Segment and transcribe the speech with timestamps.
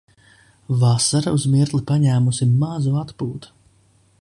[0.83, 3.53] Vasara uz mirkli paņēmusi mazu atpūtu.